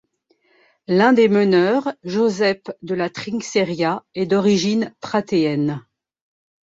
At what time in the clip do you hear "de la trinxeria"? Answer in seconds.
2.81-4.03